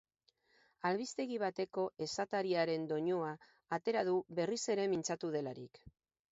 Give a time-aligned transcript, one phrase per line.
[0.89, 3.29] Albistegi bateko esatariaren doinua
[3.79, 5.83] atera du berriz ere mintzatu delarik.